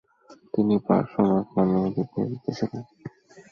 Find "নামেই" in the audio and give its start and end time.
1.55-1.83